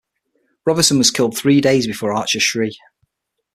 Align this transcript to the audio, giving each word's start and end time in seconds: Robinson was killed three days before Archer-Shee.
Robinson 0.65 0.97
was 0.97 1.11
killed 1.11 1.37
three 1.37 1.61
days 1.61 1.85
before 1.85 2.11
Archer-Shee. 2.11 2.75